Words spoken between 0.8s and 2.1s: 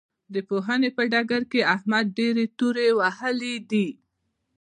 په ډګر کې احمد